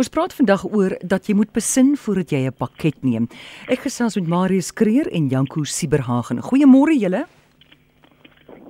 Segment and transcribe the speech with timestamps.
[0.00, 3.28] Ons praat vandag oor dat jy moet besin voordat jy 'n pakket neem.
[3.68, 6.40] Ek gesels met Marius Kreer en Janko Sieberhagen.
[6.40, 7.26] Goeiemôre julle.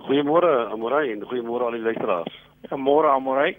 [0.09, 2.35] Goeiemôre Amorey en goeiemôre al die luisteraars.
[2.69, 3.57] Ja, môre Amorey.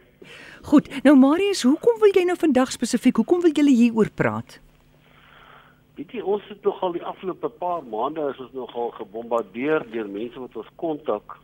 [0.63, 1.03] Goed.
[1.03, 3.15] Nou Marius, hoekom wil jy nou vandag spesifiek?
[3.15, 4.59] Hoekom wil julle hieroor praat?
[5.95, 10.39] Weet jy, ons het nogal die afgelope paar maande is ons nogal gebombardeer deur mense
[10.39, 11.39] wat ons kontak.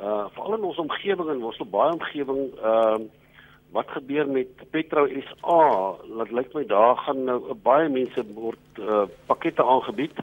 [0.00, 3.19] Uh veral in ons omgewing en ons het baie omgewing ehm uh,
[3.72, 5.62] wat gebeur met Petro SA?
[6.16, 10.18] Laat lyk my daar gaan nou baie mense word uh, pakkette aangebied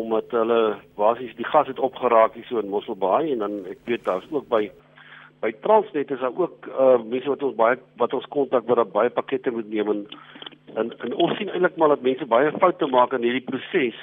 [0.00, 4.06] omdat hulle basies die gas het opgeraak hier so in Mosselbaai en dan ek weet
[4.06, 4.70] daar's ook by
[5.42, 8.94] by Transnet is daar ook uh, mense wat ons baie wat ons kontak wat daar
[8.94, 10.02] baie pakkette moet neem en
[10.74, 13.98] en, en ons sien eintlik maar dat mense baie foute maak in hierdie proses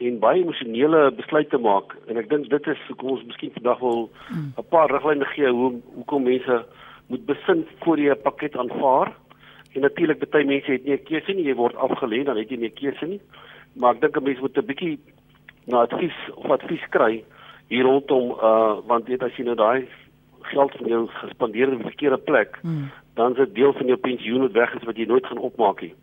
[0.00, 4.06] en baie emosionele besluite maak en ek dink dit is hoekom ons miskien vandag wil
[4.28, 4.52] hmm.
[4.60, 6.62] 'n paar riglyne gee hoe hoekom mense
[7.10, 9.12] moet besin voor jy 'n pakket aanvaar.
[9.74, 12.56] En natuurlik baie mense het nie 'n keuse nie, jy word afgelê, dan het jy
[12.56, 13.20] nie 'n keuse nie.
[13.74, 14.98] Maar ek dink 'n mens moet 'n bietjie
[15.66, 17.24] na advies of advies kry
[17.70, 19.88] hier rondom uh want weet as jy nou daai
[20.50, 22.90] geld van jou gespandeer in 'n verkeerde plek, hmm.
[23.14, 25.80] dan is dit deel van jou pensioen wat weg is wat jy nooit gaan opmaak
[25.80, 25.94] nie.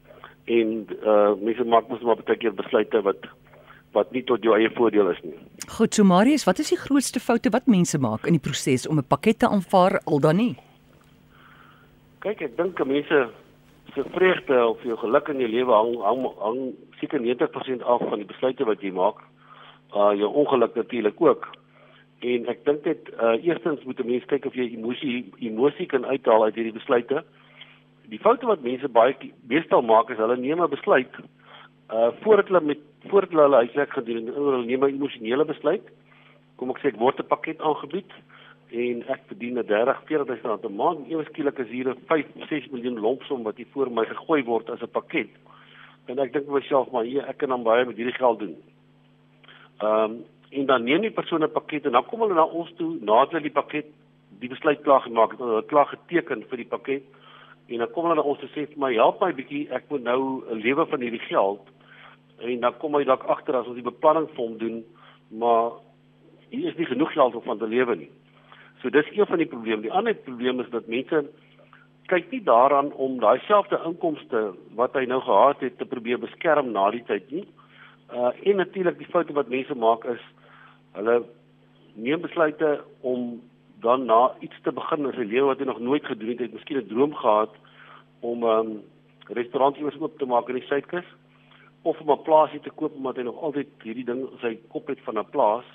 [0.45, 3.27] En uh mense maak mos maar baie keer besluite wat
[3.91, 5.33] wat nie tot jou eie voordeel is nie.
[5.67, 8.97] Goed, so Marius, wat is die grootste foute wat mense maak in die proses om
[8.97, 10.55] 'n pakket te aanvaar al dan nie?
[12.17, 13.17] Kyk, ek dink mense
[13.93, 16.61] se vreugde of jou geluk in jou lewe hang hang, hang
[16.97, 19.19] seker 90% af van die besluite wat jy maak.
[19.93, 21.45] Uh jou ongeluk natuurlik ook.
[22.25, 26.05] En ek dink dit uh eerstens moet 'n mens kyk of jy emosie emosie kan
[26.05, 27.23] uithaal uit hierdie besluite.
[28.09, 29.13] Die foute wat mense baie
[29.47, 31.13] meestal maak is hulle neem 'n besluit
[31.93, 32.81] uh voordat hulle met
[33.13, 35.85] voordat hulle hulle huiswerk gedoen het, hulle neem 'n emosionele besluit.
[36.55, 38.09] Kom ek sê ek word 'n pakket aangebied
[38.69, 41.09] en ek verdien 30 40000 rand 'n maand.
[41.09, 44.69] Ewe skielik is hier 'n 5 6 miljoen lompsom wat hier voor my gegooi word
[44.69, 45.29] as 'n pakket.
[46.07, 48.55] En ek dink vir myself maar hier ek kan dan baie met hierdie geld doen.
[49.79, 52.73] Ehm um, en dan neem die persoon 'n pakket en dan kom hulle na ons
[52.75, 53.85] toe nadat hulle die pakket
[54.39, 57.03] die besluit klaar gemaak het, hulle klaar geteken vir die pakket
[57.67, 60.03] en dan kom hulle na ons te sê vir my help my bietjie ek moet
[60.03, 61.61] nou 'n lewe van hierdie geld
[62.39, 64.83] en dan kom hy dalk agter as ons die beplanning vir hom doen
[65.29, 65.71] maar
[66.49, 68.09] hier is nie genoeg geld om van te lewe nie.
[68.81, 69.81] So dis een van die probleme.
[69.81, 71.25] Die ander probleem is dat mense
[72.07, 76.71] kyk nie daaraan om daai selfde inkomste wat hy nou gehad het te probeer beskerm
[76.71, 77.47] na die tyd nie.
[78.13, 80.23] Uh en natuurlik die foute wat mense maak is
[80.95, 81.17] hulle
[81.95, 83.41] neem besluite om
[83.81, 86.39] dan na iets te begin in sy lewe wat hy nog nooit gedoen het.
[86.39, 87.53] Hy het miskien 'n droom gehad
[88.21, 88.71] om 'n um,
[89.27, 91.05] restaurant iewers oop te maak in die Suidkus
[91.81, 94.87] of om 'n plaasie te koop omdat hy nog altyd hierdie ding in sy kop
[94.87, 95.65] het van 'n plaas,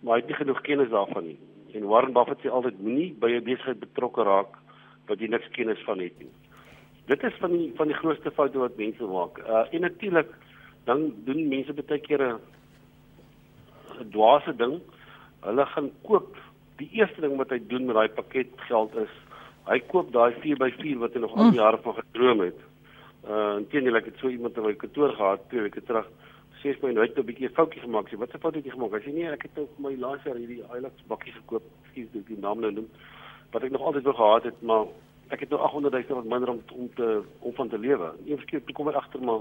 [0.00, 1.38] maar hy het nie genoeg kennis daarvan nie.
[1.74, 4.58] En Warren Buffett sê altyd moenie by 'n besigheid betrokke raak
[5.08, 6.30] wat jy niks kennis van het nie.
[7.06, 9.38] Dit is van die van die grootste foute wat mense maak.
[9.38, 10.30] Uh en natuurlik
[10.84, 12.40] dan doen mense baie keer 'n
[14.10, 14.80] dwaase ding.
[15.40, 16.36] Hulle gaan koop
[16.76, 19.12] die eerste ding wat hy doen met daai pakket geld is
[19.66, 22.60] hy koop daai 4x4 wat hy nog al die jare van gedroom het.
[23.28, 26.08] Uh intendeel ek het so iemand in my kantoor gehad twee weke terug
[26.62, 28.08] sê vir my nou het 'n bietjie 'n foutjie gemaak.
[28.08, 28.92] Sê wat 'n fout het jy gemaak?
[28.92, 31.62] Hy sê nee, ek het nou vir my laaste jaar hierdie Hilux bakkie gekoop.
[31.90, 32.88] Skielik dis die naam nou noem.
[33.52, 34.86] Wat ek nog altyd wou gehad het, maar
[35.30, 38.12] ek het nou 800 000 rand minder om om te om van te lewe.
[38.26, 39.40] Eers keer kom ek agter maar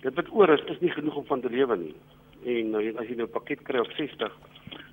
[0.00, 1.94] dit wat oor is is nie genoeg om van te lewe nie.
[2.44, 4.32] En nou as jy nou 'n pakket kry op 60,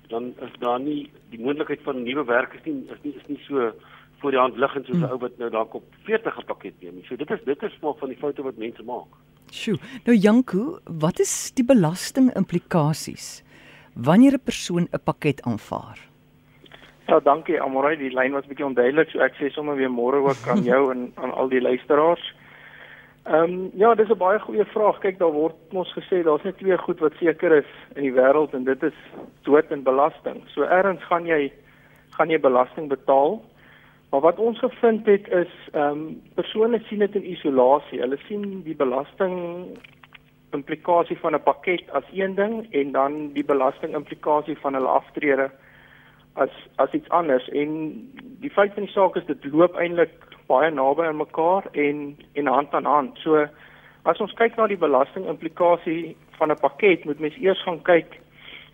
[0.08, 3.40] dan is daar nie die moontlikheid van nuwe werk is nie is nie is nie
[3.48, 3.72] so
[4.20, 5.12] voor die hand liggend soos 'n hmm.
[5.12, 7.04] ou wat nou dalk op 40 'n pakket neem.
[7.04, 9.12] So dit is dit is maar van die foute wat mense maak.
[9.52, 9.76] Sjoe.
[10.06, 13.42] Nou Janko, wat is die belasting implikasies
[13.94, 15.98] wanneer 'n persoon 'n pakket aanvaar?
[17.06, 20.48] Ja, dankie Amorey, die lyn was bietjie onduidelik, so ek sê sommer weer môre ook
[20.48, 22.34] aan jou en aan al die luisteraars.
[23.24, 24.98] Ehm um, ja, dis 'n baie goeie vraag.
[25.00, 28.54] Kyk, daar word ons gesê daar's net twee goed wat seker is in die wêreld
[28.54, 28.98] en dit is
[29.42, 30.42] dood en belasting.
[30.54, 31.52] So ergens gaan jy
[32.16, 33.42] gaan jy belasting betaal
[34.12, 38.00] Maar wat ons gevind het is ehm um, persone sien dit in isolasie.
[38.00, 39.36] Hulle sien die belasting
[40.52, 45.50] implikasie van 'n pakket as een ding en dan die belasting implikasie van hulle aftrede
[46.32, 47.70] as as iets anders en
[48.40, 50.12] die feit van die saak is dit loop eintlik
[50.46, 53.18] baie naby aan mekaar en en hand aan hand.
[53.18, 53.46] So
[54.02, 58.20] as ons kyk na die belasting implikasie van 'n pakket, moet mens eers gaan kyk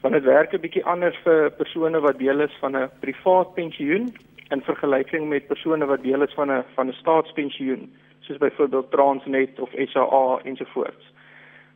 [0.00, 4.10] want dit werk 'n bietjie anders vir persone wat deel is van 'n privaat pensioen
[4.50, 9.60] in vergelyking met persone wat deel is van 'n van 'n staatspensioen soos byvoorbeeld Transnet
[9.60, 11.12] of SAA ensovoorts.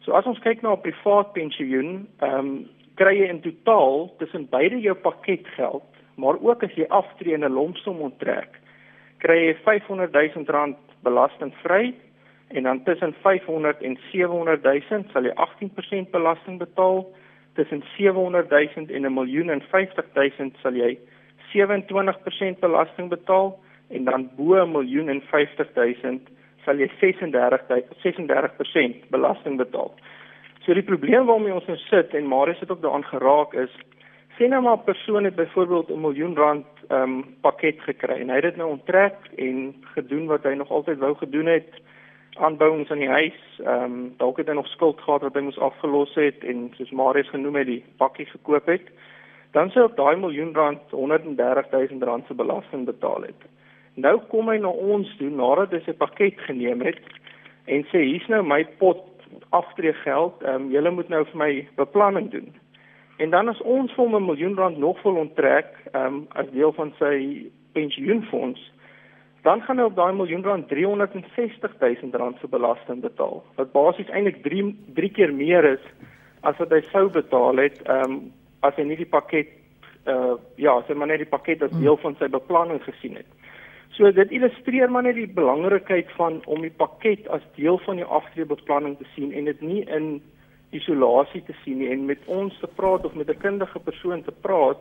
[0.01, 4.49] So as ons kyk na 'n privaat pensioen, ehm um, kry jy in totaal tussen
[4.51, 5.85] beide jou pakketgeld,
[6.17, 8.61] maar ook as jy aftree en 'n lompsom onttrek,
[9.19, 11.95] kry jy 500 000 rand belastingvry
[12.49, 17.07] en dan tussen 500 en 700 000 sal jy 18% belasting betaal.
[17.55, 20.99] Tussen 700 000 en 'n miljoen en 50 000 sal jy
[21.53, 23.59] 27% belasting betaal
[23.89, 26.21] en dan bo 'n miljoen en 50 000
[26.65, 27.61] sal jy 36
[28.03, 29.95] 36% belasting betaal.
[30.65, 33.75] So die probleem waarmee ons nou sit en Marius het ook daaraan geraak is
[34.37, 38.29] sien nou maar 'n persoon het byvoorbeeld 'n miljoen rand ehm um, pakket gekry en
[38.29, 41.71] hy het dit nou onttrek en gedoen wat hy nog altyd wou gedoen het
[42.35, 43.41] aanbouings aan die huis.
[43.59, 46.91] Ehm um, dalk het hy nog skuld gehad wat hy moes afgelos het en soos
[46.91, 48.87] Marius genoem het die pakkie gekoop het.
[49.53, 53.49] Dan sou op daai miljoen rand 130 000 rand se belasting betaal het.
[53.95, 57.01] Nou kom hy na ons toe nadat hy sy pakket geneem het
[57.69, 59.05] en sê hier's nou my pot
[59.53, 60.41] aftreegeld.
[60.43, 62.49] Ehm um, julle moet nou vir my beplanning doen.
[63.21, 66.49] En dan as ons vir hom 'n miljoen rand nog wil onttrek, ehm um, as
[66.51, 68.73] deel van sy pensioenfonds,
[69.43, 73.45] dan gaan hy op daai miljoen rand 360 000 rand se belasting betaal.
[73.57, 75.85] Wat basies eintlik 3 3 keer meer is
[76.41, 78.33] as wat hy sou betaal het, ehm um,
[78.63, 79.51] as hy nie die pakket
[80.11, 81.85] uh ja, as hy maar net die pakket as hmm.
[81.85, 83.29] deel van sy beplanning gesien het.
[83.97, 88.09] So dit illustreer maar net die belangrikheid van om die pakket as deel van die
[88.19, 90.15] aftreebeplanning te sien en dit nie in
[90.73, 94.33] isolasie te sien nie en met ons te praat of met 'n kundige persoon te
[94.33, 94.81] praat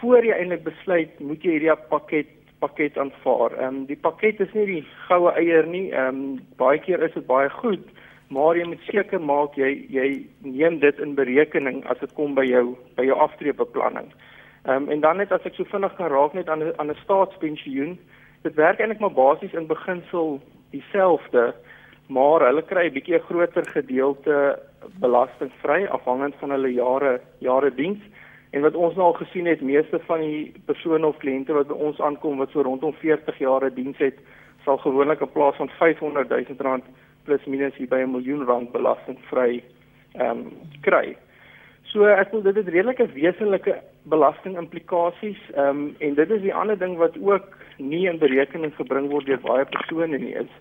[0.00, 2.28] voor jy eintlik besluit moet jy hierdie pakket
[2.60, 3.52] pakket aanvaar.
[3.58, 5.90] Ehm um, die pakket is nie die goue eier nie.
[5.92, 7.84] Ehm um, baie keer is dit baie goed,
[8.28, 10.06] maar jy moet seker maak jy jy
[10.42, 14.10] neem dit in berekening as dit kom by jou by jou aftreebeplanning.
[14.66, 16.90] Ehm um, en dan net as ek so vinnig kan raak net aan 'n aan
[16.90, 17.98] 'n staatspensioen,
[18.42, 20.40] dit werk eintlik maar basies in beginsel
[20.70, 21.54] dieselfde,
[22.08, 24.58] maar hulle kry 'n bietjie 'n groter gedeelte
[25.00, 28.02] belastingvry afhangend van hulle jare jare diens.
[28.50, 31.74] En wat ons nou al gesien het, meeste van die persone of kliënte wat by
[31.74, 34.18] ons aankom wat so rondom 40 jaar diens het,
[34.64, 36.84] sal gewoonlik 'n plaas van 500 000 rand
[37.26, 39.62] plus minus hier by 'n miljoen rand belastingvry
[40.14, 41.16] ehm um, kry.
[41.92, 46.54] So ek wil dit het redelike wesenlike belasting implikasies ehm um, en dit is die
[46.54, 50.52] ander ding wat ook nie in berekening gebring word deur baie persone nie is.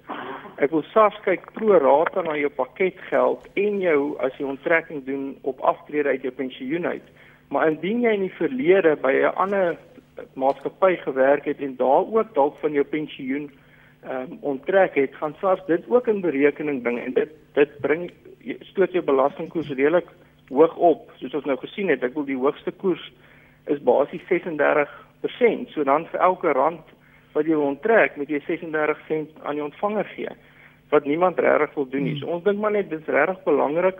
[0.64, 5.36] Ek wil SARS kyk pro rata na jou paketgeld en jou as jy onttrekking doen
[5.44, 7.08] op aftrede uit jou pensioen uit.
[7.50, 9.78] Maar indien jy in die verlede by 'n ander
[10.34, 13.52] maatskappy gewerk het en daar ook dalk van jou pensioen
[14.06, 18.12] ehm um, onttrek het, gaan SARS dit ook in berekening bring en dit dit bring
[18.72, 20.10] stoot jou belastingkoers redelik
[20.50, 22.04] hoog op, soos ons nou gesien het.
[22.04, 23.02] Ek wil die hoogste koers
[23.72, 25.72] is basies 36%.
[25.74, 26.94] So dan vir elke rand
[27.34, 30.36] wat jy onttrek, moet jy 36 sent aan die ontvanger gee.
[30.94, 32.20] Wat niemand regtig wil doen nie.
[32.20, 34.00] So ons dink maar net dit is regtig belangrik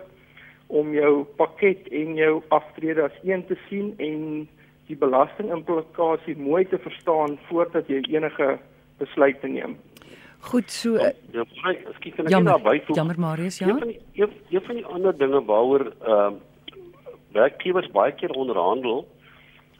[0.66, 4.46] om jou pakket en jou aftrede as een te sien en
[4.86, 8.56] die belastingimplikasie mooi te verstaan voordat jy enige
[8.98, 9.76] besluit neem.
[10.40, 10.94] Goed so.
[10.98, 12.96] Ja, ja ek kan net daarby voeg.
[12.96, 13.68] Jammer Marius, ja.
[13.68, 16.38] Een van die een, een van die ander dinge waaroor ehm uh,
[17.36, 19.02] werkgewers baie keer onderhandel,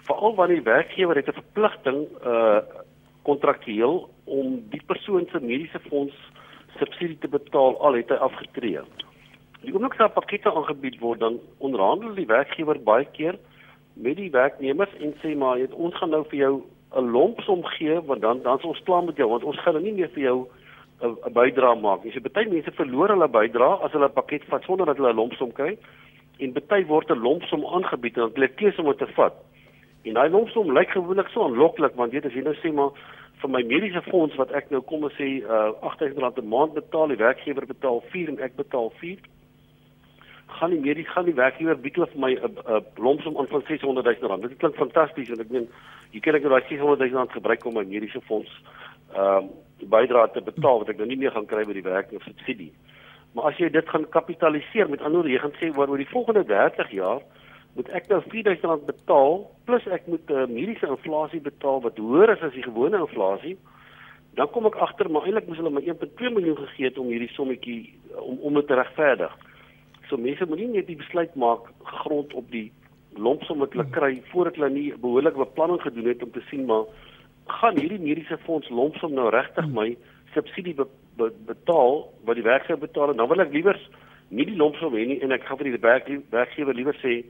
[0.05, 2.59] veral wanneer die werkgewer het 'n verpligting uh
[3.23, 6.15] kontraktueel om die persoon se mediese fonds
[6.79, 8.81] subsidie te betaal al het hy afgetree.
[9.65, 13.39] Die oomblik dat pakkette aangebied word, dan onderhandel die werkgewer baie keer
[13.95, 16.55] met die werknemers en sê maar, ons gaan nou vir jou
[16.95, 19.83] 'n lompsom gee want dan dan is ons klaar met jou want ons gaan nou
[19.85, 20.47] nie meer vir jou
[21.03, 22.13] 'n bydrae maak nie.
[22.13, 25.17] So baie mense verloor hulle bydrae as hulle 'n pakket vat sonder dat hulle 'n
[25.17, 25.77] lompsom kry
[26.39, 29.35] en baie word 'n lompsom aangebied en dan hulle keuse om dit te vat.
[30.05, 32.91] En daai lompsom lyk gewoonlik so aanloklik want weet as jy nou sê maar
[33.41, 37.09] vir my mediese fonds wat ek nou kom ons sê uh, R8000 'n maand betaal,
[37.09, 39.19] die werkgewer betaal 4 en ek betaal 4
[40.47, 44.21] gaan die mediese gaan die werkgewer bied hulle vir my 'n lompsom aan van 600
[44.21, 44.43] 000 rand.
[44.43, 45.69] Dit klink fantasties en ek meen
[46.13, 48.51] jy kan ek nou daai 600 000 rand gebruik om my mediese fonds
[49.15, 49.49] ehm uh,
[49.79, 52.23] die bydrae te betaal wat ek nou nie meer gaan kry by die werk of
[52.23, 52.73] subsidie.
[53.35, 56.45] Maar as jy dit gaan kapitaliseer met ander jy gaan sê oor oor die volgende
[56.45, 57.21] 30 jaar
[57.77, 62.33] moet ek nou 4000 rand betaal plus ek moet uh, mediese inflasie betaal wat hoër
[62.37, 63.59] is as die gewone inflasie.
[64.37, 67.33] Dan kom ek agter maar eintlik moes hulle my 1.2 miljoen gegee het om hierdie
[67.35, 67.81] sommetjie
[68.17, 69.37] om om dit te regverdig.
[70.09, 71.71] So mense moet nie net die besluit maak
[72.03, 72.71] grond op die
[73.17, 76.85] lompsom wat hulle kry voordat hulle nie behoorlike beplanning gedoen het om te sien maar
[77.61, 79.93] gaan hierdie mediese fonds lompsom nou regtig my
[80.35, 80.87] subsidie be,
[81.17, 83.13] be, betaal wat die werkgewer betaal?
[83.13, 83.79] En dan wil ek liewer
[84.29, 87.21] nie die lompsom hê nie en ek gaan vir die werk, werkgewer liewer sê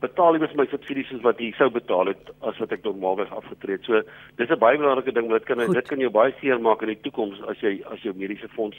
[0.00, 3.78] betaal iewers my subsidies soos wat jy sou betaal het as wat ek normaalweg afgetree
[3.78, 3.84] het.
[3.84, 4.02] So
[4.36, 5.74] dis 'n baie belangrike ding wat kan Goed.
[5.74, 8.76] dit kan jou baie seer maak in die toekoms as jy as jou mediese fonds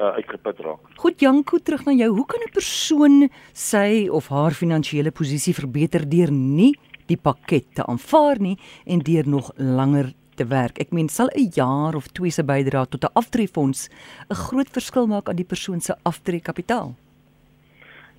[0.00, 0.80] uh, uitgeput raak.
[0.96, 2.10] Goed Janko terug na jou.
[2.14, 6.74] Hoe kan 'n persoon sy of haar finansiële posisie verbeter deur nie
[7.06, 8.56] die pakket te aanvaar nie
[8.86, 10.78] en deur nog langer te werk.
[10.78, 13.88] Ek meen sal 'n jaar of twee se bydrae tot 'n aftreefonds
[14.30, 16.94] 'n groot verskil maak aan die persoon se aftreekapitaal?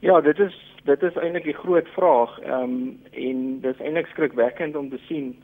[0.02, 2.40] Ja, dit is dit is eintlik die groot vraag.
[2.40, 5.36] Ehm um, en dis eintlik skrikwekkend om te sien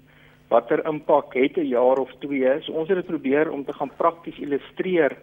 [0.49, 2.61] watter impak het 'n jaar of twee.
[2.61, 5.17] So ons het dit probeer om te gaan prakties illustreer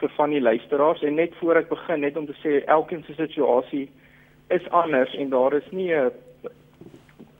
[0.00, 3.14] vir van die luisteraars en net voor ek begin net om te sê elkeen se
[3.14, 3.90] situasie
[4.48, 6.10] is anders en daar is nie 'n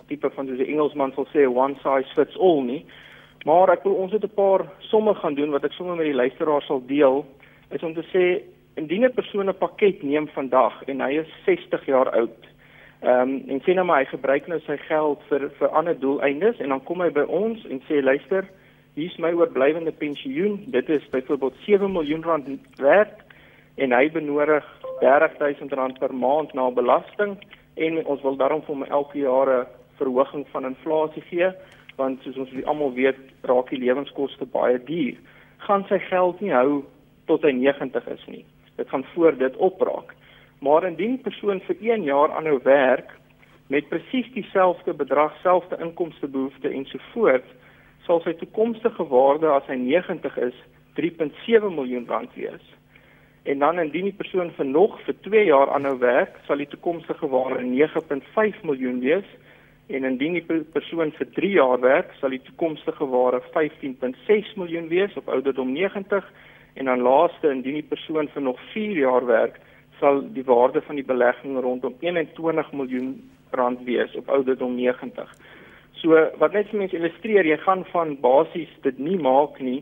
[0.07, 2.85] tipe van soos die Engelsman sal sê one size fits all nie.
[3.45, 6.15] Maar ek wil ons het 'n paar somme gaan doen wat ek sommer met die
[6.23, 7.27] luisteraars sal deel
[7.71, 8.43] is om te sê
[8.79, 12.41] indien 'n persoon 'n pakket neem vandag en hy is 60 jaar oud.
[13.03, 16.59] Ehm um, en sien nou maar hy gebruik nou sy geld vir vir ander doeleindes
[16.59, 18.49] en dan kom hy by ons en sê luister,
[18.95, 20.65] hier's my oorblywende pensioen.
[20.67, 23.23] Dit is byvoorbeeld 7 miljoen rand werd
[23.77, 24.67] en hy benodig
[25.01, 27.37] 30000 rand per maand na belasting
[27.75, 29.67] en ons wil daarom vir hom elke jaar 'n
[29.99, 31.51] verhoging van inflasie gee
[31.97, 35.17] want soos ons almal weet raak die lewenskoste baie duur.
[35.59, 36.85] Gaan sy geld nie hou
[37.27, 38.45] tot hy 90 is nie.
[38.79, 40.15] Dit gaan voor dit opraak.
[40.63, 43.11] Maar indien persoon vir 1 jaar aanhou werk
[43.69, 47.51] met presies dieselfde bedrag, selfde inkomstebehoefte ensovoorts,
[48.07, 50.57] sal sy toekomstige waarde as hy 90 is
[51.01, 52.65] 3.7 miljoen rand wees.
[53.49, 57.29] En dan indien die persoon vir nog vir 2 jaar aanhou werk, sal die toekomstige
[57.29, 59.29] waarde 9.5 miljoen wees
[59.89, 65.17] en indien die persoon vir 3 jaar werk, sal die toekomstige waarde 15.6 miljoen wees
[65.17, 66.25] op ouderdom 90
[66.75, 69.61] en dan laaste indien die persoon vir nog 4 jaar werk,
[70.01, 75.31] sal die waarde van die belegging rondom 21 miljoen rand wees op ouderdom 90.
[75.99, 79.81] So wat net vir mense illustreer, jy gaan van basies dit nie maak nie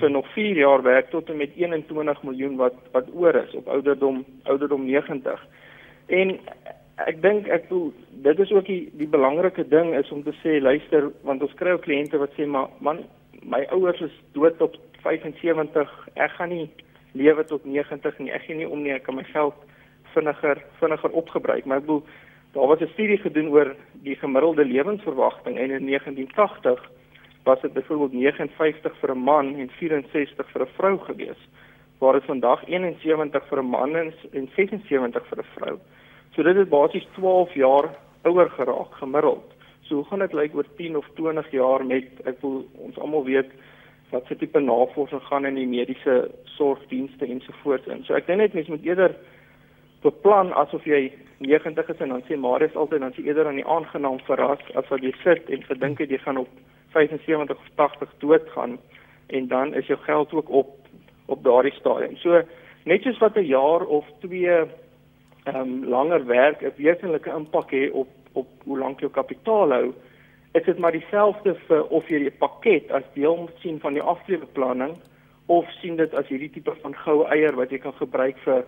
[0.00, 3.68] vir nog 4 jaar werk tot en met 21 miljoen wat wat oor is op
[3.68, 5.42] ouderdom ouderdom 90.
[6.06, 6.38] En
[7.02, 7.90] ek dink ek voel
[8.24, 11.74] dit is ook die die belangrike ding is om te sê luister want ons kry
[11.74, 13.02] ook kliënte wat sê maar man
[13.42, 16.68] my ouers is dood op 75 ek gaan nie
[17.14, 18.32] lewe tot 90 nie.
[18.34, 18.92] Ek gee nie om nie.
[18.96, 19.54] Ek kan my geld
[20.14, 21.64] vinniger vinniger opgebruik.
[21.64, 22.02] Maar ek bedoel
[22.54, 26.90] daar was 'n studie gedoen oor die gemiddelde lewensverwagting en in 1980
[27.44, 31.40] was dit byvoorbeeld 59 vir 'n man en 64 vir 'n vrou gewees
[31.98, 35.78] waar dit vandag 71 vir 'n man is en 76 vir 'n vrou.
[36.34, 39.54] So dit het basies 12 jaar ouer geraak gemiddeld.
[39.82, 43.24] So hoe gaan dit lyk oor 10 of 20 jaar met ek wil ons almal
[43.24, 43.50] weet
[44.10, 48.04] wat se tipe navorsing gaan in die mediese sorgdienste ensovoorts in.
[48.04, 49.16] So ek dink net mense moet eerder
[50.04, 53.66] beplan asof jy 90 is en dan sê Marius altyd dan sê eerder aan die
[53.76, 56.48] aangenaam verras as wat jy sit en gedink het jy gaan op
[56.94, 58.78] 75 of 80 doodgaan
[59.26, 60.80] en dan is jou geld ook op
[61.26, 62.16] op daardie stadium.
[62.20, 62.42] So
[62.84, 67.90] net soos wat 'n jaar of 2 ehm um, langer werk 'n wesenlike impak hê
[67.92, 69.92] op op hoe lank jou kapitaal hou,
[70.54, 74.02] is dit maar dieselfde vir of jy 'n pakket as deel moet sien van die
[74.02, 74.94] aftreebeplanning
[75.46, 78.64] of sien dit as hierdie tipe van goue eier wat jy kan gebruik vir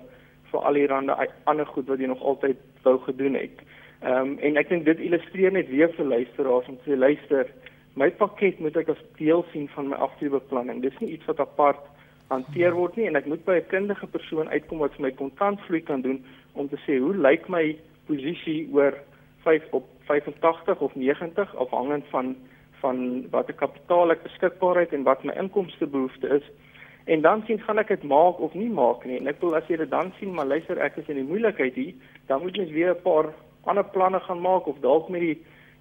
[0.51, 1.15] vir al die rande
[1.45, 3.63] ander goed wat jy nog altyd wou gedoen het.
[4.03, 7.47] Ehm um, en ek dink dit illustreer net weer vir luisteraars om te luister,
[7.95, 10.83] my pakket moet ek as deel sien van my aftreebeplanning.
[10.83, 11.83] Dis nie iets wat apart
[12.29, 15.81] hanteer word nie en ek moet by 'n kundige persoon uitkom wat vir my kontantvloei
[15.81, 17.77] kan doen om te sê hoe lyk my
[18.07, 18.99] posisie oor
[19.45, 22.37] 5 op 85 of 90 afhangend van
[22.81, 26.45] van watter kapitaal ek beskikbaar het en wat my inkomstebehoefte is.
[27.07, 29.17] En dan sien gaan ek dit maak of nie maak nie.
[29.21, 31.75] En ek wil as jy dit dan sien maar luister ek is in die moeilikheid
[31.75, 31.95] hier,
[32.29, 33.33] dan moet jy weer 'n paar
[33.65, 35.39] ander planne gaan maak of dalk met die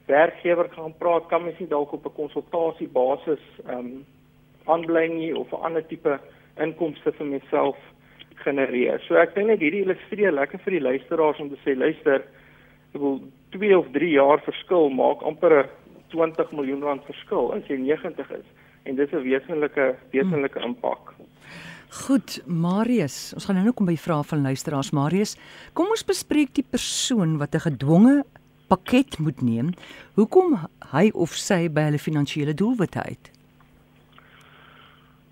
[0.07, 4.05] werkgewer gaan praat, kan mens nie dalk op 'n konsultasiebasis ehm um,
[4.65, 6.19] aanbly nie of 'n ander tipe
[6.57, 7.77] inkomste vir myself
[8.35, 8.99] genereer.
[9.07, 12.25] So ek dink net hierdie illustreer lekker vir die luisteraars om te sê luister,
[12.93, 13.19] ek wil
[13.55, 15.69] 2 of 3 jaar verskil maak amper
[16.13, 18.47] 20 miljoen rand verskil as jy 90 is
[18.85, 21.13] en dit is 'n wesenlike wesenlike impak.
[21.95, 25.37] Goed, Marius, ons gaan nou kom by vrae van luisteraars Marius.
[25.73, 28.23] Kom ons bespreek die persoon wat 'n gedwonge
[28.67, 29.71] pakket moet neem.
[30.15, 30.57] Hoekom
[30.91, 33.31] hy of sy by hulle finansiële doelwitte uit?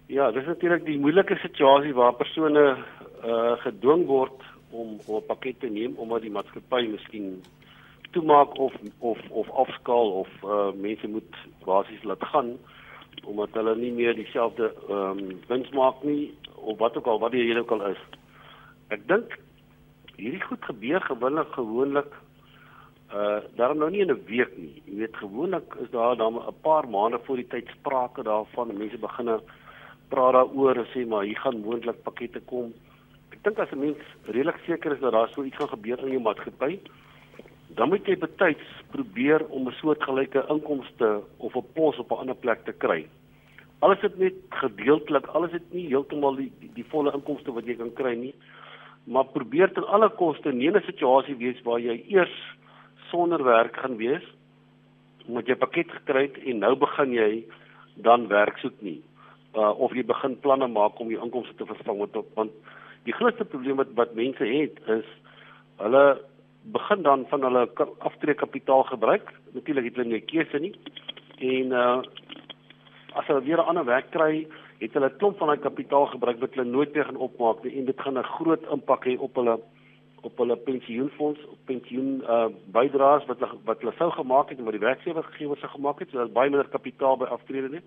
[0.07, 2.77] Ja, dis natuurlik die moeilike situasie waar persone
[3.23, 4.39] uh gedwing word
[4.71, 7.41] om om 'n pakket te neem omdat die maatskappy miskien
[8.13, 12.57] toemaak of of of afskaal of uh mense moet basies laat gaan
[13.23, 17.31] omdat hulle nie meer dieselfde ehm um, wins maak nie of wat ook al wat
[17.31, 18.03] die rede ook al is.
[18.87, 19.37] Ek dink
[20.15, 22.11] hierdie goed gebeur gewoonlik gewoonlik
[23.13, 24.81] uh daarom nou nie in 'n week nie.
[24.85, 28.97] Jy weet gewoonlik is daar dan 'n paar maande voor die tyd sprake daarvan mense
[28.97, 29.39] begin
[30.09, 32.73] praat daaroor en sê maar hier gaan moontlik pakkette kom.
[33.31, 36.11] Ek dink as 'n mens redelik seker is dat daar so iets gaan gebeur in
[36.11, 36.79] jou maatskappy,
[37.75, 42.35] dan moet jy betyds probeer om 'n soortgelyke inkomste of 'n pos op 'n ander
[42.35, 43.07] plek te kry.
[43.79, 47.75] Alles dit net gedeeltelik, alles dit nie heeltemal die, die die volle inkomste wat jy
[47.75, 48.33] kan kry nie,
[49.03, 52.35] maar probeer ten alle koste nie 'n situasie wees waar jy eers
[53.09, 54.23] sonder werk gaan wees
[55.27, 57.43] omdat jy 'n pakket gekry het en nou begin jy
[57.95, 59.01] dan werk soek nie.
[59.55, 62.51] Uh, of jy begin planne maak om jou inkomste te vervang want want
[63.03, 65.05] die grootste probleem wat wat mense het is
[65.77, 66.21] hulle
[66.63, 69.31] begin dan van hulle aftrekkapitaal gebruik.
[69.51, 70.75] Natuurlik het hulle nie keuse nie.
[71.37, 72.01] En uh
[73.13, 74.47] as hulle weer 'n ander werk kry,
[74.79, 77.77] het hulle 'n klomp van daai kapitaal gebruik wat hulle nooit weer gaan opmaak nie
[77.77, 79.59] en dit gaan 'n groot impak hê op hulle
[80.21, 84.63] op hulle pensioenfonds, op pensioen uh bydraes wat hulle wat hulle sou gemaak het en
[84.63, 87.69] wat die werkgewer gegee het sou gemaak het, so dat baie minder kapitaal by aftrede
[87.69, 87.83] nie.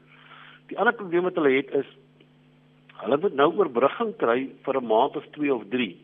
[0.68, 1.87] Die ander probleem wat hulle het is
[3.02, 5.97] hulle moet nou oorbrugging kry vir 'n maand of 2 of 3.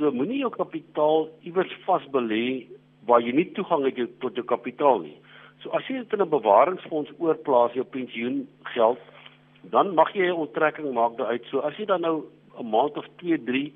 [0.00, 2.44] So moenie jou kapitaal iewers vasbelê
[3.04, 5.18] waar jy nie toegang het tot jou kapitaal nie.
[5.60, 9.02] So as jy dit in 'n bewaringsfonds oorplaas jou pensioengeld,
[9.68, 11.44] dan mag jy 'n onttrekking maak daaruit.
[11.50, 12.24] So as jy dan nou
[12.58, 13.72] 'n maand of 2, 3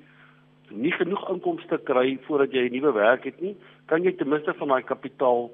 [0.71, 3.55] nie genoeg inkomste kry voordat jy 'n nuwe werk het nie,
[3.85, 5.51] kan jy ten minste van daai kapitaal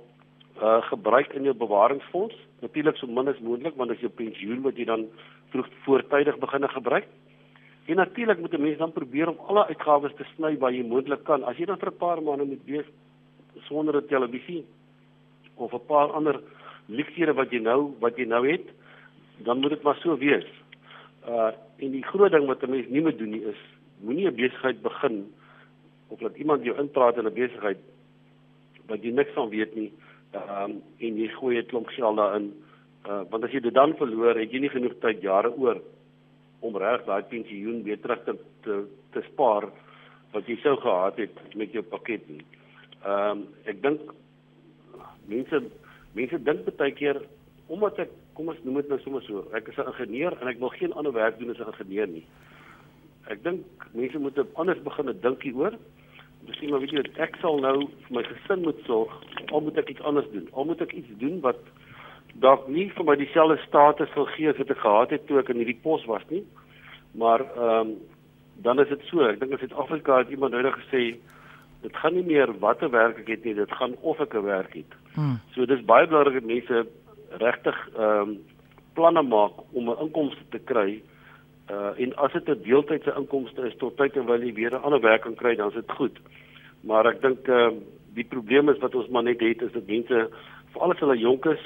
[0.62, 2.36] uh gebruik in jou bewaringsfonds.
[2.62, 5.10] Natuurlik so min as moontlik want as jou pensioen wat jy dan
[5.50, 7.08] vroeg voortydig begin gebruik.
[7.86, 11.24] En natuurlik moet 'n mens dan probeer om alle uitgawes te sny waar jy moontlik
[11.24, 11.44] kan.
[11.44, 12.86] As jy dan vir 'n paar maande moet wees
[13.68, 14.66] sonder 'n televisie
[15.56, 16.42] of 'n paar ander
[16.86, 18.66] luksiere wat jy nou wat jy nou het,
[19.38, 20.46] dan moet dit maar so wees.
[21.28, 23.58] Uh en die groot ding wat 'n mens nie moet doen nie is
[24.00, 25.34] moenie 'n besigheid begin
[26.08, 27.78] of laat iemand jou inpraat in 'n besigheid
[28.88, 29.92] wat jy niks van weet nie.
[30.32, 32.54] Ehm um, en jy gooi 'n klomp geld daarin.
[33.06, 35.82] Uh want as jy dit dan verloor, het jy nie genoeg tyd jare oor
[36.62, 39.68] om reg daai pensioen weer terug te, te te spaar
[40.32, 42.44] wat jy sou gehad het met jou pakket nie.
[43.04, 44.14] Ehm um, ek dink
[45.28, 45.64] mense
[46.18, 47.22] mense dink baie keer
[47.72, 50.60] omdat ek kom ons noem dit nou sommer so, ek is 'n ingenieur en ek
[50.60, 52.26] wil geen ander werk doen as 'n ingenieur nie.
[53.30, 55.76] Ek dink mense moet anders begin dink hieroor.
[56.48, 59.12] Miskien maar weet jy ek sal nou vir my gesin moet sorg,
[59.52, 60.48] al moet ek iets anders doen.
[60.54, 61.60] Al moet ek iets doen wat
[62.34, 65.50] dalk nie vir my dieselfde status sal gee as wat ek gehad het toe ek
[65.50, 66.46] in hierdie pos was nie.
[67.12, 67.94] Maar ehm um,
[68.62, 69.26] dan is dit so.
[69.26, 71.18] Ek dink in Suid-Afrika het iemand nou gesê
[71.82, 74.74] dit gaan nie meer watter werk ek het nie, dit gaan of ek 'n werk
[74.74, 74.92] het.
[75.14, 75.40] Hmm.
[75.54, 76.88] So dis baie belangrik dat mense
[77.40, 78.38] regtig ehm um,
[78.94, 81.02] planne maak om 'n inkomste te kry
[81.72, 85.00] Uh en as dit 'n deeltydse inkomste is tot tyd terwyl jy weer 'n ander
[85.00, 86.18] werk kan kry, dan is dit goed.
[86.82, 87.72] Maar ek dink uh
[88.14, 90.30] die probleem is wat ons maar net het is dat mense
[90.72, 91.64] veral as hulle jonk is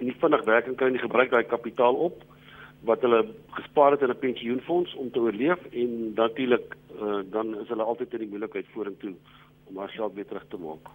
[0.00, 2.22] nie vinnig werk kan kry en gebruik daai kapitaal op
[2.88, 3.24] wat hulle
[3.56, 8.12] gespaar het in 'n pensioenfonds om te oorleef en natuurlik uh dan is hulle altyd
[8.12, 9.14] in die moeilikheid vorentoe
[9.64, 10.88] om haar geld weer terug te maak.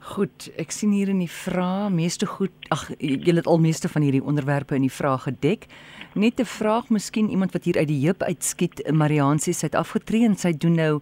[0.00, 2.52] Goed, ek sien hier in die vrae meeste goed.
[2.72, 5.66] Ag, julle het al meeste van hierdie onderwerpe in die vrae gedek.
[6.14, 8.80] Net 'n vraag, miskien iemand wat hier uit die heup uitskiet.
[8.92, 11.00] Marianne sê sy het afgetree en sy doen nou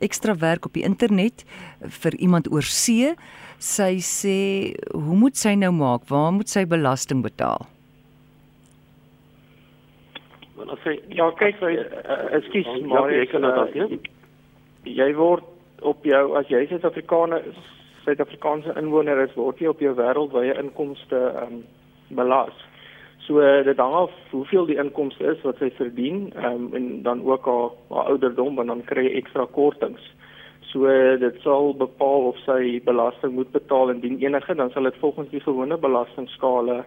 [0.00, 1.44] ekstra werk op die internet
[2.02, 3.14] vir iemand oor see.
[3.58, 6.08] Sy sê, "Hoe moet sy nou maak?
[6.08, 7.66] Waar moet sy belasting betaal?"
[10.56, 11.56] Want as sy ja, kyk,
[12.32, 14.00] ekskuus, maar jy kan dit as jy
[14.84, 15.44] jy word
[15.82, 17.56] op jou as jy Suid-Afrikaner is
[18.04, 21.64] Suid-Afrikaanse inwoner is, word jy op jou wêreldwye inkomste um,
[22.16, 22.54] belas.
[23.26, 27.44] So dit hang af hoeveel die inkomste is wat sy verdien um, en dan ook
[27.46, 30.02] haar, haar ouderdom want dan kry jy ekstra kortings.
[30.72, 30.86] So
[31.20, 35.42] dit sal bepaal of sy belasting moet betaal indien enige dan sal dit volgens die
[35.44, 36.84] gewone belastingskale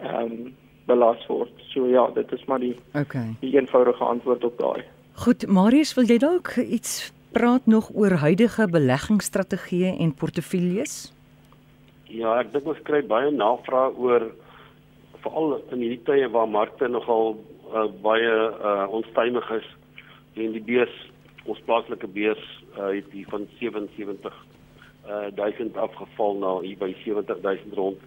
[0.00, 0.52] ehm um,
[0.84, 1.52] belas word.
[1.72, 3.32] So ja, dit is maar die Okay.
[3.40, 4.84] Die eenvoudige antwoord op daai.
[5.24, 11.12] Goed, Marius, wil jy dalk iets praat nog oor huidige beleggingsstrategieë en portefeuilles?
[12.10, 14.28] Ja, ek dink ons kry baie navraag oor
[15.24, 17.36] veral in hierdie tye waar markte nogal
[17.72, 18.32] uh, baie
[18.70, 19.68] uh, onstuimig is
[20.34, 20.94] en die beurs
[21.44, 22.44] ons plaaslike beurs
[22.78, 24.34] uh, het hier van 77
[25.08, 28.00] uh, 1000 afgeval na hier by 70000 rond.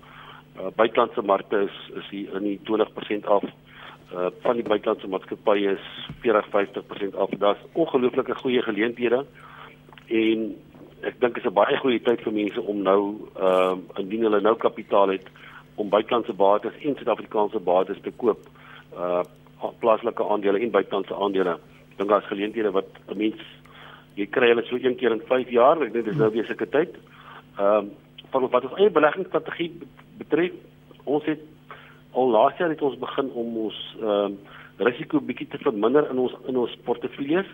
[0.58, 3.44] Uh, buitelandse markte is is hier in die 20% af
[4.14, 5.90] uh, van die buitelandse maatskappye is
[6.26, 7.30] 40-50% af.
[7.38, 9.26] Daar's ongelooflike goeie geleenthede
[10.08, 10.48] en
[11.06, 13.02] ek dink dit is 'n baie goeie tyd vir mense om nou
[13.36, 15.28] ehm uh, indien hulle nou kapitaal het
[15.78, 18.50] om buitelandse bates en Suid-Afrikaanse bates te koop
[18.96, 19.24] uh
[19.82, 21.56] plaaslike aandele en buitelandse aandele.
[21.92, 23.42] Ek dink daar's geleenthede wat 'n mens
[24.16, 25.82] jy kry hulle so een keer in 5 jaar.
[25.82, 26.94] Ek dink dis nou weer sulke tyd.
[27.58, 27.92] Ehm um,
[28.32, 29.72] van wat ons eie beleggingsstrategie
[30.18, 30.52] betref,
[31.04, 31.40] ons het
[32.12, 36.20] al laas jaar het ons begin om ons ehm uh, risiko bietjie te verminder in
[36.22, 37.48] ons in ons portefeuilles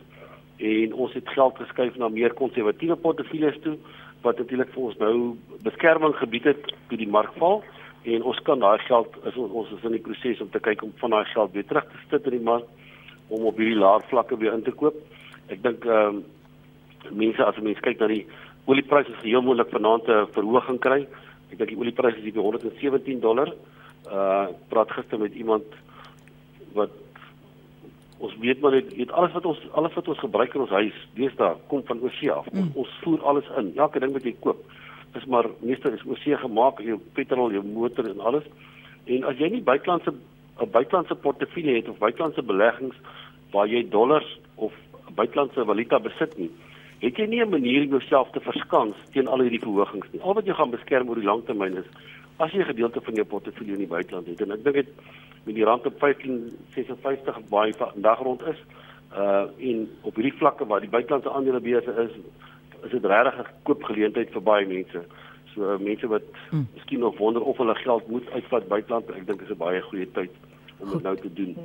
[0.57, 3.77] en ons het geld geskuif na meer konservatiewe portefeuilles toe
[4.25, 5.15] wat natuurlik vir ons nou
[5.63, 7.63] beskerming gebied het toe die mark val
[8.03, 10.83] en ons kan daai geld is ons, ons is in die proses om te kyk
[10.83, 12.65] om van daai geld weer terug te sit in die mark
[13.33, 14.97] om op hierdie laer vlakke weer in te koop.
[15.53, 16.23] Ek dink ehm um,
[17.11, 18.25] mense as mense kyk na die
[18.71, 21.01] oliepryse is heel moontlik vanaand 'n verhoging kry.
[21.51, 23.51] Ek dink die oliepryse is by 117 dollar.
[24.07, 25.63] Uh praat gister met iemand
[26.73, 26.91] wat
[28.19, 31.07] ons weet maar net weet alles wat ons alles wat ons gebruik in ons huis
[31.15, 32.47] deesdae kom van oorsee af.
[32.51, 32.59] Mm.
[32.59, 33.73] Ons, ons voer alles in.
[33.75, 34.63] Elke ding wat jy koop
[35.15, 38.43] is maar meeste is oorsee gemaak, jou petrol, jou motor en alles.
[39.05, 40.13] En as jy nie buitelandse
[40.61, 42.95] 'n buitelandse portefeulje het of buitelandse beleggings
[43.51, 44.73] waar jy dollars of
[45.15, 46.49] buitelandse valuta besit nie,
[46.99, 50.21] het jy nie 'n manier om jouself te verskans teen al hierdie verhogings nie.
[50.21, 51.89] Al wat jy gaan beskerm oor die langtermyn is
[52.37, 54.41] as jy 'n gedeelte van jou portefeulje in die buiteland het.
[54.41, 54.89] En ek dink dit
[55.43, 58.59] met die rand op 15.56 baie vandag rond is,
[59.13, 62.11] uh en op hierdie vlakke waar die buitelandse aandele besig is,
[62.85, 65.05] is dit regtig 'n koopgeleentheid vir baie mense.
[65.53, 66.67] So uh, mense wat hmm.
[66.73, 70.11] miskien nog wonder of hulle geld moet uitvat buiteland, ek dink is 'n baie goeie
[70.11, 70.31] tyd
[70.79, 71.55] om dit nou te doen.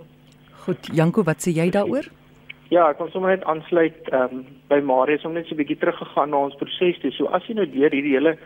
[0.64, 2.08] Goed, Janko, wat sê jy daaroor?
[2.68, 5.78] Ja, ek wil sommer net aansluit ehm um, by Marius om net so 'n bietjie
[5.78, 7.10] teruggegaan na ons proses toe.
[7.10, 8.36] So as jy nou deur hierdie hele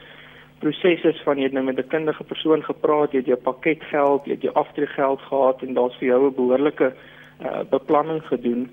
[0.62, 4.24] proses is van jy het nou met 'n kundige persoon gepraat, jy het jou pakketgeld,
[4.26, 6.92] jy het jou aftreegeld gehad en daar's vir jou 'n behoorlike
[7.42, 8.70] uh, beplanning gedoen.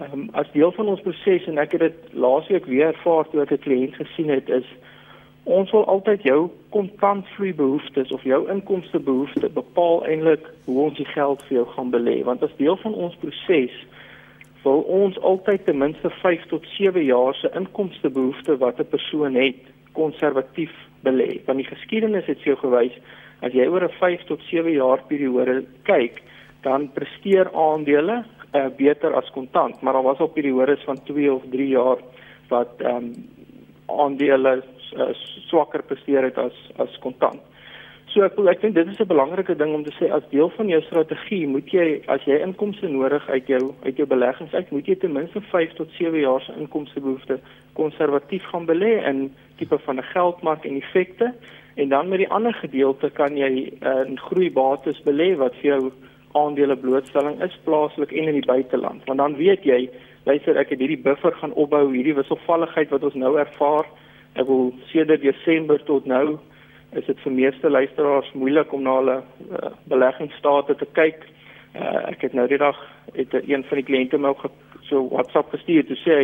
[0.00, 3.42] Ehm um, as deel van ons proses en ek het dit laasweek weer ervaar toe
[3.42, 4.68] ek 'n kliënt gesien het is
[5.44, 11.10] ons wil altyd jou kontantvloei behoeftes of jou inkomste behoeftes bepaal eintlik hoe ons die
[11.14, 13.74] geld vir jou gaan belê want as deel van ons proses
[14.62, 19.34] wil ons altyd ten minste 5 tot 7 jaar se inkomste behoeftes wat 'n persoon
[19.34, 21.40] het konservatief belê.
[21.46, 22.94] Want die geskiedenis het vir jou gewys
[23.40, 26.22] as jy oor 'n 5 tot 7 jaar periode kyk,
[26.62, 31.42] dan presteer aandele uh, beter as kontant, maar daar was al periodes van 2 of
[31.50, 31.98] 3 jaar
[32.48, 33.14] wat ehm um,
[33.86, 34.62] aandele
[34.96, 35.08] uh,
[35.48, 37.40] swakker presteer het as as kontant.
[38.12, 40.68] So ek ek dink dit is 'n belangrike ding om te sê as deel van
[40.68, 44.86] jou strategie moet jy as jy inkomste nodig uit jou uit jou beleggings uit moet
[44.86, 47.38] jy ten minste 5 tot 7 jaar se inkomstebehoefte
[47.72, 51.32] konservatief gaan belê in tipe van 'n geldmark en effekte
[51.76, 55.92] en dan met die ander gedeelte kan jy uh, in groeibates belê wat vir jou
[56.38, 59.82] aandele blootstelling is plaaslik en in die buiteland want dan weet jy
[60.24, 63.86] luister ek het hierdie buffer gaan opbou hierdie wisselvalligheid wat ons nou ervaar
[64.34, 66.38] ek wil sedert Desember tot nou
[66.92, 71.24] is dit vir meeste luisteraars moeilik om na hulle uh, beleggingsstate te kyk.
[71.72, 72.76] Uh, ek het nou die dag
[73.16, 74.50] het een van die kliënte my ook
[74.88, 76.18] so WhatsApp gestuur te sê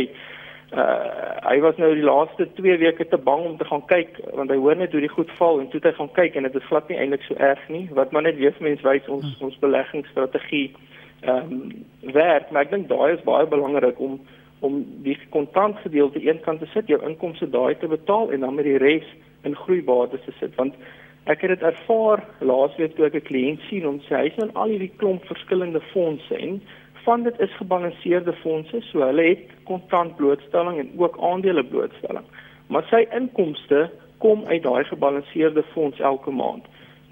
[0.73, 4.51] uh, hy was nou die laaste 2 weke te bang om te gaan kyk want
[4.51, 6.69] hy hoor net hoe die goed val en toe hy gaan kyk en dit is
[6.69, 7.89] glad nie eintlik so erg nie.
[7.97, 10.69] Wat maar net weer mense wys ons ons beleggingsstrategie
[11.21, 11.63] ehm um,
[12.15, 12.51] werk.
[12.51, 14.21] Maar ek dink daai is baie belangrik om
[14.61, 18.79] om die kontantgedeelte eenkant te sit jou inkomste daai te betaal en dan met die
[18.83, 19.07] res
[19.47, 20.55] in groeibates te sit.
[20.59, 20.75] Want
[21.31, 24.73] ek het dit ervaar laasweek toe ek 'n kliënt sien om sy huis in al
[24.73, 26.61] hierdie klomp verskillende fondse en
[27.09, 32.27] van dit is gebalanseerde fondse so hulle het kontant blootstelling en ook aandele blootstelling
[32.69, 33.87] maar sy inkomste
[34.25, 36.69] kom uit daai gebalanseerde fonds elke maand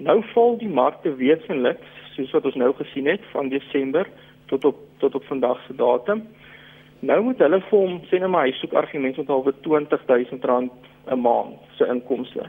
[0.09, 1.81] nou val die markte wesentlik
[2.15, 4.09] soos wat ons nou gesien het van Desember
[4.51, 6.27] tot op tot op vandag se datum
[6.99, 10.71] nou moet hulle vir hom sê net maar hy soek argumente met halwe 20000 rand
[11.11, 12.43] 'n maand se inkomste.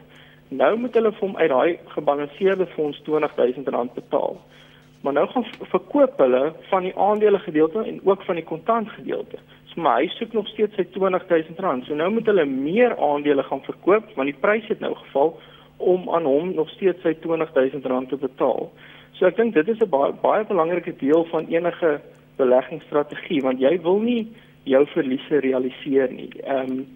[0.49, 4.41] Nou moet hulle vir hom uit daai gebalanseerde fonds R20000 betaal.
[5.03, 9.39] Maar nou gaan verkoop hulle van die aandele gedeelte en ook van die kontant gedeelte.
[9.65, 11.87] So maar hy soek nog steeds sy R20000.
[11.87, 15.37] So nou moet hulle meer aandele gaan verkoop want die prys het nou geval
[15.77, 18.71] om aan hom nog steeds sy R20000 te betaal.
[19.19, 22.01] So ek dink dit is 'n baie baie belangrike deel van enige
[22.37, 24.27] beleggingsstrategie want jy wil nie
[24.65, 26.31] jou verliese realiseer nie.
[26.43, 26.87] Ehm um,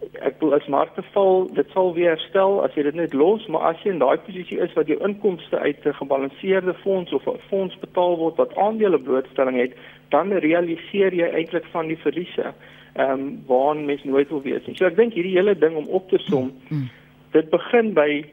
[0.00, 3.70] ek wil as markte val, dit sal weer herstel as jy dit net los, maar
[3.70, 7.40] as jy in daai posisie is wat jou inkomste uit 'n gebalanseerde fonds of 'n
[7.48, 9.76] fonds betaal word wat aandele blootstelling het,
[10.08, 12.54] dan realiseer jy eintlik van die verliese.
[12.94, 14.76] Ehm um, waarna mens nooit wil wees nie.
[14.76, 16.88] So ek dink hierdie hele ding om op te som, mm.
[17.32, 18.24] dit begin by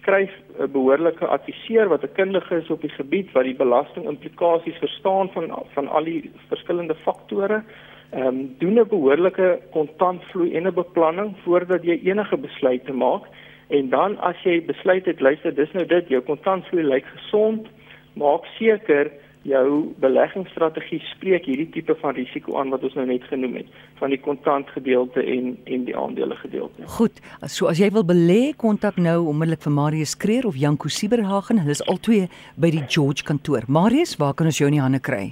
[0.00, 5.28] skryf 'n behoorlike adviseur wat 'n kundige is op die gebied wat die belastingimplikasies verstaan
[5.32, 11.36] van van al die verskillende faktore ehm um, doen 'n behoorlike kontantvloei en 'n beplanning
[11.44, 13.24] voordat jy enige besluite maak
[13.68, 17.66] en dan as jy besluit het luister dis nou dit jou kontantvloei lyk gesond
[18.14, 19.10] maak seker
[19.42, 23.66] jou beleggingsstrategie spreek hierdie tipe van risiko aan wat ons nou net genoem het
[24.00, 26.84] van die kontantgedeelte en en die aandele gedeelte.
[26.98, 31.62] Goed, so as jy wil belê, kontak nou onmiddellik vir Marius Kreer of Janko Sieberhagen.
[31.64, 33.64] Hulle is albei by die George kantoor.
[33.68, 35.30] Marius, waar kan ons jou in die hande kry?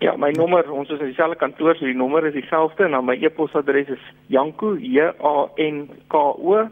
[0.01, 3.05] Ja, my nommer, ons is in dieselfde kantoor, so die nommer is dieselfde en dan
[3.05, 6.69] my e-posadres is janko j a n k o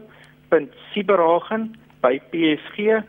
[0.93, 3.01] .siberagen by psg.co.za